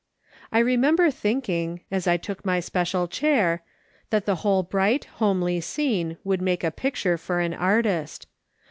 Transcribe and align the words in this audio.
I 0.51 0.57
remember 0.57 1.11
thinking, 1.11 1.81
as 1.91 2.07
I 2.07 2.17
took 2.17 2.43
my 2.43 2.59
special 2.59 3.07
chair, 3.07 3.61
that 4.09 4.25
the 4.25 4.37
whole 4.37 4.63
bright, 4.63 5.05
homely 5.21 5.61
scene 5.61 6.17
would 6.23 6.41
make 6.41 6.63
a 6.63 6.71
picture 6.71 7.19
for 7.19 7.39
an 7.39 7.53
artist. 7.53 8.25